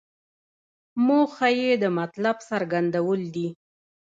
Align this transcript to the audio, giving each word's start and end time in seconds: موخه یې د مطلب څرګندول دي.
موخه 1.05 1.49
یې 1.59 1.71
د 1.83 1.85
مطلب 1.97 2.37
څرګندول 2.49 3.21
دي. 3.35 3.47